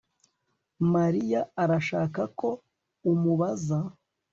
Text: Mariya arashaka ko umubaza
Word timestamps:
Mariya 0.93 1.41
arashaka 1.63 2.21
ko 2.39 2.49
umubaza 3.11 3.77